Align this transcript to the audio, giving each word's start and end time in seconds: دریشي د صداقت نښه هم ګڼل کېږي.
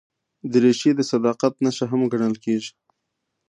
دریشي 0.51 0.91
د 0.95 1.01
صداقت 1.11 1.53
نښه 1.63 1.85
هم 1.91 2.01
ګڼل 2.11 2.35
کېږي. 2.43 2.71